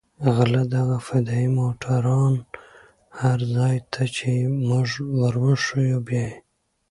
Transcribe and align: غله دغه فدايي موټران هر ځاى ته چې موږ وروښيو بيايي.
غله 0.35 0.61
دغه 0.75 0.97
فدايي 1.07 1.49
موټران 1.59 2.33
هر 3.19 3.39
ځاى 3.55 3.77
ته 3.93 4.03
چې 4.15 4.31
موږ 4.67 4.89
وروښيو 5.21 5.99
بيايي. 6.07 6.35